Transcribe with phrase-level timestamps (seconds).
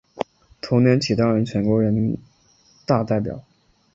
[0.61, 2.17] 同年起担任全国人
[2.87, 3.43] 大代表。